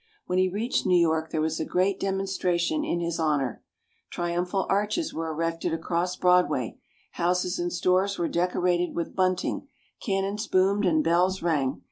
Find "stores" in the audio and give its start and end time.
7.71-8.17